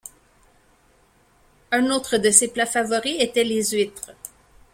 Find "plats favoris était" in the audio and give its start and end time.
2.51-3.43